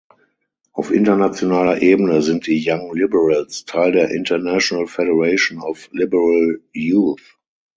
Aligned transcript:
Auf 0.73 0.89
internationaler 0.89 1.79
Ebene 1.83 2.23
sind 2.23 2.47
die 2.47 2.65
Young 2.67 2.95
Liberals 2.95 3.65
Teil 3.65 3.91
der 3.91 4.09
International 4.09 4.87
Federation 4.87 5.61
of 5.61 5.89
Liberal 5.91 6.59
Youth. 6.73 7.37